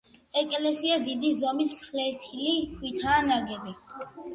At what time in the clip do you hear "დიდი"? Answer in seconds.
1.03-1.31